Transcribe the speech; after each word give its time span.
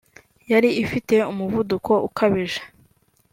yari 0.51 0.69
ifite 0.83 1.15
umuvuduko 1.31 1.91
ukabije 2.07 2.61